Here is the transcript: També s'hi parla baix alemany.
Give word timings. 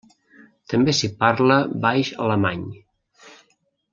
També 0.71 0.95
s'hi 0.99 1.09
parla 1.19 1.59
baix 1.85 2.11
alemany. 2.27 2.65